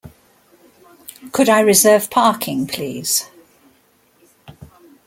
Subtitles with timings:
[1.31, 3.29] Could I reserve parking, please?